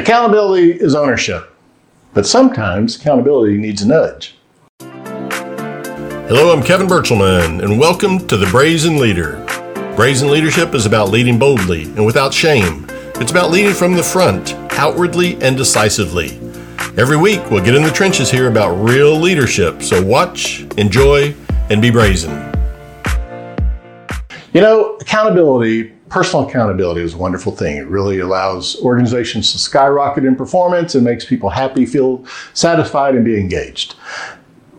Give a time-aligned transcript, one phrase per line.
[0.00, 1.54] Accountability is ownership,
[2.14, 4.34] but sometimes accountability needs a nudge.
[4.80, 9.44] Hello, I'm Kevin Berchelmann, and welcome to The Brazen Leader.
[9.96, 12.86] Brazen leadership is about leading boldly and without shame.
[13.16, 16.40] It's about leading from the front, outwardly and decisively.
[16.96, 21.34] Every week, we'll get in the trenches here about real leadership, so watch, enjoy,
[21.68, 22.30] and be brazen.
[24.54, 27.76] You know, accountability personal accountability is a wonderful thing.
[27.76, 33.24] It really allows organizations to skyrocket in performance and makes people happy, feel satisfied, and
[33.24, 33.94] be engaged.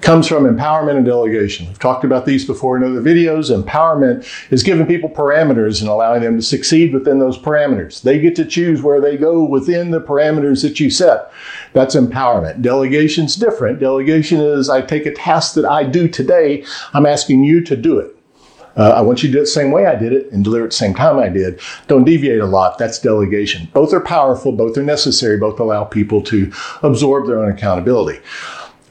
[0.00, 1.66] Comes from empowerment and delegation.
[1.66, 3.54] We've talked about these before in other videos.
[3.54, 8.02] Empowerment is giving people parameters and allowing them to succeed within those parameters.
[8.02, 11.30] They get to choose where they go within the parameters that you set.
[11.74, 12.62] That's empowerment.
[12.62, 13.78] Delegation's different.
[13.78, 17.98] Delegation is I take a task that I do today, I'm asking you to do
[17.98, 18.19] it.
[18.76, 20.64] Uh, I want you to do it the same way I did it and deliver
[20.64, 21.60] it the same time I did.
[21.88, 22.78] Don't deviate a lot.
[22.78, 23.68] That's delegation.
[23.72, 26.52] Both are powerful, both are necessary, both allow people to
[26.82, 28.20] absorb their own accountability.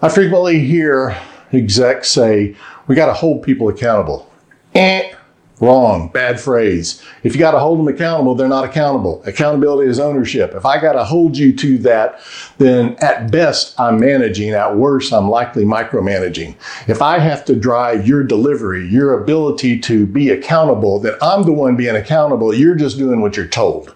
[0.02, 1.18] I frequently hear
[1.52, 2.56] execs say,
[2.88, 4.32] we got to hold people accountable.
[4.76, 5.14] Eh,
[5.60, 7.04] Wrong, bad phrase.
[7.24, 9.22] If you got to hold them accountable, they're not accountable.
[9.26, 10.56] Accountability is ownership.
[10.56, 12.22] If I got to hold you to that,
[12.60, 14.52] then at best I'm managing.
[14.52, 16.56] At worst, I'm likely micromanaging.
[16.88, 21.52] If I have to drive your delivery, your ability to be accountable, then I'm the
[21.52, 22.54] one being accountable.
[22.54, 23.94] You're just doing what you're told.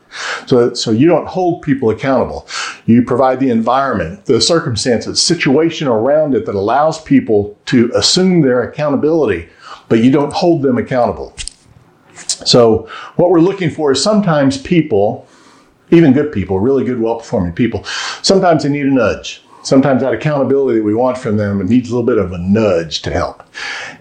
[0.47, 2.45] So, so you don't hold people accountable.
[2.85, 8.61] You provide the environment, the circumstances, situation around it that allows people to assume their
[8.63, 9.47] accountability,
[9.87, 11.33] but you don't hold them accountable.
[12.45, 15.27] So, what we're looking for is sometimes people,
[15.91, 17.83] even good people, really good, well performing people,
[18.21, 19.41] sometimes they need a nudge.
[19.63, 23.01] Sometimes that accountability that we want from them needs a little bit of a nudge
[23.03, 23.43] to help.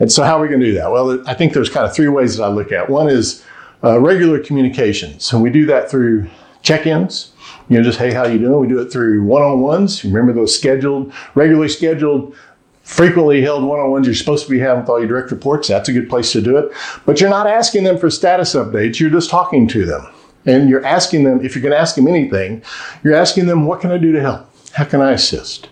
[0.00, 0.90] And so, how are we going to do that?
[0.90, 2.90] Well, I think there's kind of three ways that I look at.
[2.90, 3.44] One is
[3.84, 6.28] uh, regular communications, and we do that through
[6.62, 7.32] check-ins.
[7.68, 8.60] You know, just hey, how you doing?
[8.60, 10.04] We do it through one-on-ones.
[10.04, 12.34] Remember those scheduled, regularly scheduled
[12.82, 15.68] frequently held one-on-ones you're supposed to be having with all your direct reports.
[15.68, 16.72] That's a good place to do it.
[17.06, 18.98] But you're not asking them for status updates.
[18.98, 20.06] You're just talking to them.
[20.46, 22.62] And you're asking them if you're going to ask them anything
[23.04, 24.48] you're asking them what can i do to help?
[24.72, 25.68] How can i assist?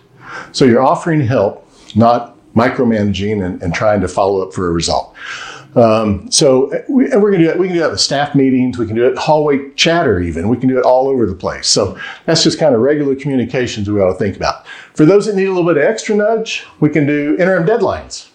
[0.53, 5.15] So you're offering help not micromanaging and, and trying to follow up for a result
[5.75, 7.59] um, so we, we're going to do that.
[7.59, 8.77] We can do that with staff meetings.
[8.77, 10.49] We can do it hallway chatter even.
[10.49, 11.67] We can do it all over the place.
[11.67, 14.67] So that's just kind of regular communications we ought to think about.
[14.93, 18.27] For those that need a little bit of extra nudge, we can do interim deadlines.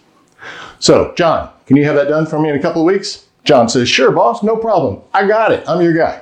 [0.79, 3.25] So John, can you have that done for me in a couple of weeks?
[3.43, 5.01] John says, sure, boss, no problem.
[5.13, 5.67] I got it.
[5.69, 6.21] I'm your guy.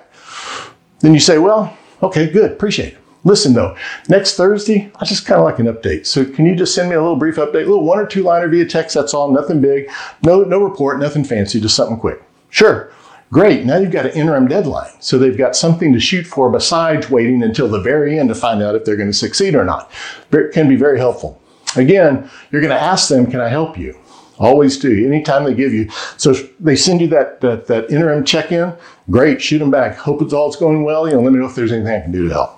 [1.00, 2.51] Then you say, well, okay, good.
[2.51, 3.00] Appreciate it.
[3.25, 3.75] Listen though,
[4.07, 6.05] next Thursday, I just kind of like an update.
[6.05, 8.23] So can you just send me a little brief update, a little one or two
[8.23, 8.95] liner via text?
[8.95, 9.89] That's all, nothing big,
[10.23, 12.23] no no report, nothing fancy, just something quick.
[12.49, 12.91] Sure.
[13.31, 13.65] Great.
[13.65, 14.91] Now you've got an interim deadline.
[14.99, 18.61] So they've got something to shoot for besides waiting until the very end to find
[18.61, 19.91] out if they're going to succeed or not.
[20.31, 21.41] It can be very helpful.
[21.75, 23.97] Again, you're going to ask them, can I help you?
[24.37, 25.05] Always do.
[25.07, 25.89] Anytime they give you.
[26.17, 28.73] So they send you that, that, that interim check-in,
[29.09, 29.97] great, shoot them back.
[29.97, 31.07] Hope it's all going well.
[31.07, 32.54] You know, let me know if there's anything I can do to help.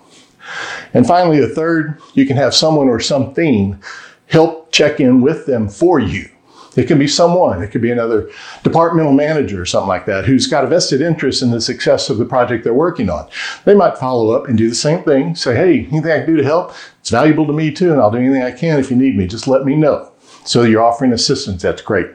[0.93, 3.81] And finally, the third, you can have someone or something
[4.27, 6.29] help check in with them for you.
[6.75, 8.29] It can be someone, it could be another
[8.61, 12.19] departmental manager or something like that who's got a vested interest in the success of
[12.19, 13.27] the project they're working on.
[13.65, 16.37] They might follow up and do the same thing, say, hey, anything I can do
[16.37, 16.75] to help?
[16.99, 19.25] It's valuable to me too, and I'll do anything I can if you need me.
[19.25, 20.11] Just let me know.
[20.45, 22.07] So you're offering assistance, that's great.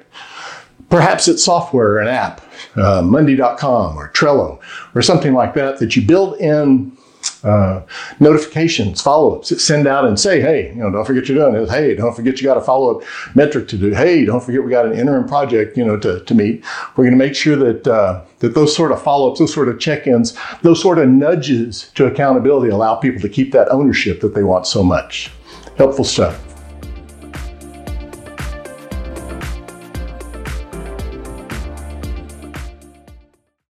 [0.91, 2.41] Perhaps it's software, or an app,
[2.76, 4.60] uh, Monday.com or Trello
[4.94, 6.97] or something like that that you build in
[7.44, 7.83] uh,
[8.21, 11.66] notifications, follow-ups send out and say, hey, you know, don't forget you're doing.
[11.69, 13.03] Hey, don't forget you got a follow-up
[13.34, 13.91] metric to do.
[13.91, 16.65] Hey, don't forget we got an interim project, you know, to, to meet.
[16.97, 19.78] We're going to make sure that uh, that those sort of follow-ups, those sort of
[19.78, 24.43] check-ins, those sort of nudges to accountability allow people to keep that ownership that they
[24.43, 25.31] want so much.
[25.77, 26.51] Helpful stuff.